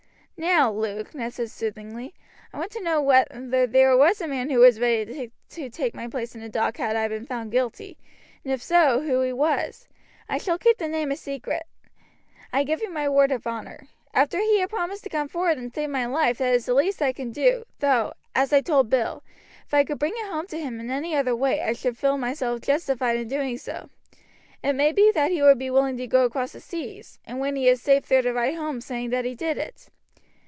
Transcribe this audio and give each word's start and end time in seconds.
"Now, 0.37 0.71
Luke," 0.71 1.13
Ned 1.13 1.31
said 1.33 1.51
soothingly, 1.51 2.15
"I 2.51 2.57
want 2.57 2.71
to 2.71 2.81
know 2.81 2.99
whether 2.99 3.67
there 3.67 3.95
was 3.95 4.19
a 4.21 4.27
man 4.27 4.49
who 4.49 4.57
was 4.57 4.79
ready 4.79 5.31
to 5.51 5.69
take 5.69 5.93
my 5.93 6.07
place 6.07 6.33
in 6.33 6.41
the 6.41 6.49
dock 6.49 6.77
had 6.77 6.95
I 6.95 7.07
been 7.09 7.27
found 7.27 7.51
guilty, 7.51 7.95
and 8.43 8.51
if 8.51 8.59
so, 8.59 9.01
who 9.01 9.21
he 9.21 9.31
was. 9.33 9.87
I 10.27 10.39
shall 10.39 10.57
keep 10.57 10.79
the 10.79 10.87
name 10.87 11.11
as 11.11 11.19
a 11.19 11.21
secret. 11.21 11.67
I 12.51 12.63
give 12.63 12.81
you 12.81 12.89
my 12.89 13.07
word 13.07 13.31
of 13.31 13.45
honor. 13.45 13.87
After 14.15 14.39
he 14.39 14.61
had 14.61 14.71
promised 14.71 15.03
to 15.03 15.09
come 15.11 15.27
forward 15.27 15.59
and 15.59 15.71
save 15.71 15.91
my 15.91 16.07
life 16.07 16.39
that 16.39 16.55
is 16.55 16.65
the 16.65 16.73
least 16.73 17.03
I 17.03 17.13
can 17.13 17.31
do, 17.31 17.63
though, 17.77 18.13
as 18.33 18.51
I 18.51 18.61
told 18.61 18.89
Bill, 18.89 19.21
if 19.67 19.75
I 19.75 19.83
could 19.83 19.99
bring 19.99 20.13
it 20.15 20.31
home 20.31 20.47
to 20.47 20.59
him 20.59 20.79
in 20.79 20.89
any 20.89 21.15
other 21.15 21.35
way 21.35 21.61
I 21.61 21.73
should 21.73 21.99
feel 21.99 22.17
myself 22.17 22.61
justified 22.61 23.17
in 23.17 23.27
doing 23.27 23.59
so. 23.59 23.91
It 24.63 24.73
may 24.73 24.91
be 24.91 25.11
that 25.11 25.29
he 25.29 25.43
would 25.43 25.59
be 25.59 25.69
willing 25.69 25.97
to 25.97 26.07
go 26.07 26.25
across 26.25 26.53
the 26.53 26.59
seas, 26.61 27.19
and 27.27 27.39
when 27.39 27.55
he 27.55 27.67
is 27.67 27.79
safe 27.79 28.07
there 28.07 28.23
to 28.23 28.33
write 28.33 28.55
home 28.55 28.81
saying 28.81 29.11
that 29.11 29.25
he 29.25 29.35
did 29.35 29.59
it." 29.59 29.89